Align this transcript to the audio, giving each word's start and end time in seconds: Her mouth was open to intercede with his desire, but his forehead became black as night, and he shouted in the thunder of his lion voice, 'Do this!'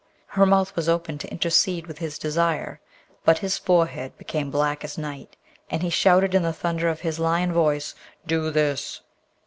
Her 0.29 0.47
mouth 0.47 0.75
was 0.75 0.89
open 0.89 1.19
to 1.19 1.29
intercede 1.29 1.85
with 1.85 1.99
his 1.99 2.17
desire, 2.17 2.81
but 3.23 3.37
his 3.37 3.59
forehead 3.59 4.17
became 4.17 4.49
black 4.49 4.83
as 4.83 4.97
night, 4.97 5.37
and 5.69 5.83
he 5.83 5.91
shouted 5.91 6.33
in 6.33 6.41
the 6.41 6.51
thunder 6.53 6.89
of 6.89 7.01
his 7.01 7.19
lion 7.19 7.53
voice, 7.53 7.93
'Do 8.25 8.49
this!' 8.49 9.01